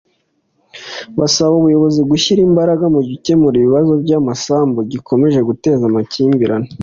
barasaba 1.17 1.53
ubuyobozi 1.57 2.01
gushyira 2.09 2.39
imbaraga 2.47 2.85
mu 2.93 2.99
gukemura 3.09 3.55
ikibazo 3.59 3.93
cy’amasambu 4.07 4.79
gikomeje 4.91 5.39
guteza 5.49 5.83
amakimbirane 5.91 6.69